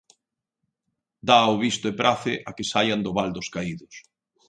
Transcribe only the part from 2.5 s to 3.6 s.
que saian do Val dos